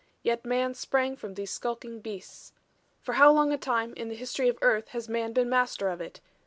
Yet 0.23 0.43
man 0.45 0.73
sprang 0.73 1.15
from 1.15 1.35
these 1.35 1.51
skulking 1.51 1.99
beasts. 1.99 2.53
"For 3.01 3.13
how 3.13 3.31
long 3.31 3.53
a 3.53 3.57
time 3.59 3.93
in 3.95 4.07
the 4.09 4.15
history 4.15 4.49
of 4.49 4.57
earth 4.63 4.87
has 4.87 5.07
man 5.07 5.31
been 5.31 5.47
master 5.47 5.89
of 5.89 6.01
it? 6.01 6.21